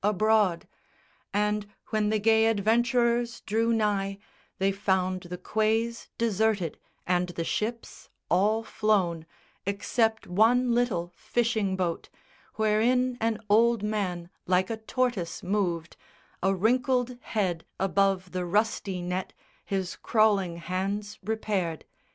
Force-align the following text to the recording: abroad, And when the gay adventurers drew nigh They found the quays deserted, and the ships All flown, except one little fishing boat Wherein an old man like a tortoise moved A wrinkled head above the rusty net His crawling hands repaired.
abroad, 0.03 0.67
And 1.31 1.67
when 1.89 2.09
the 2.09 2.17
gay 2.17 2.47
adventurers 2.47 3.41
drew 3.41 3.71
nigh 3.71 4.17
They 4.57 4.71
found 4.71 5.21
the 5.21 5.37
quays 5.37 6.09
deserted, 6.17 6.79
and 7.05 7.29
the 7.29 7.43
ships 7.43 8.09
All 8.27 8.63
flown, 8.63 9.27
except 9.63 10.25
one 10.25 10.73
little 10.73 11.11
fishing 11.15 11.75
boat 11.75 12.09
Wherein 12.55 13.15
an 13.21 13.37
old 13.47 13.83
man 13.83 14.31
like 14.47 14.71
a 14.71 14.77
tortoise 14.77 15.43
moved 15.43 15.95
A 16.41 16.51
wrinkled 16.55 17.19
head 17.21 17.63
above 17.79 18.31
the 18.31 18.43
rusty 18.43 19.03
net 19.03 19.33
His 19.63 19.95
crawling 19.97 20.57
hands 20.57 21.19
repaired. 21.23 21.85